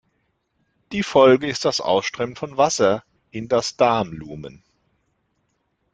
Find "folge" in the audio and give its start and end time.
1.03-1.47